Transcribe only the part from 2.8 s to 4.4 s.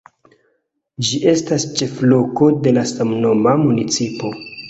samnoma municipo.